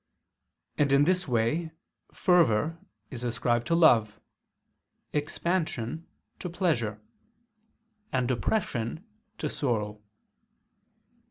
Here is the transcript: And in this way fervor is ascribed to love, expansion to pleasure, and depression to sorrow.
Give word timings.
And 0.79 0.91
in 0.91 1.03
this 1.03 1.27
way 1.27 1.69
fervor 2.11 2.79
is 3.11 3.23
ascribed 3.23 3.67
to 3.67 3.75
love, 3.75 4.19
expansion 5.13 6.07
to 6.39 6.49
pleasure, 6.49 6.99
and 8.11 8.27
depression 8.27 9.05
to 9.37 9.47
sorrow. 9.47 10.01